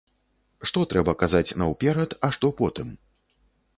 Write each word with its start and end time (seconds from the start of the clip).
Што 0.69 0.85
трэба 0.93 1.13
казаць 1.23 1.55
наўперад, 1.63 2.17
а 2.29 2.31
што 2.39 2.47
потым? 2.63 2.87